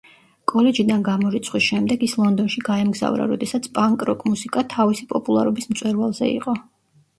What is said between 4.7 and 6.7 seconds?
თავისი პოპულარობის მწვერვალზე იყო.